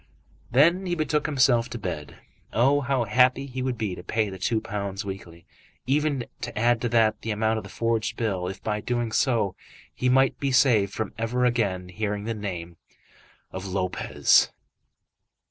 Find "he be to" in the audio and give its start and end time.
3.75-4.01